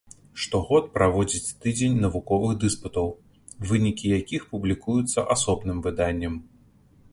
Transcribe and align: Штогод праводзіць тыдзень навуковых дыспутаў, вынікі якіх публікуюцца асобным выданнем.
Штогод 0.43 0.85
праводзіць 0.95 1.53
тыдзень 1.65 1.99
навуковых 2.05 2.51
дыспутаў, 2.63 3.13
вынікі 3.71 4.13
якіх 4.19 4.49
публікуюцца 4.57 5.29
асобным 5.37 5.77
выданнем. 5.89 6.43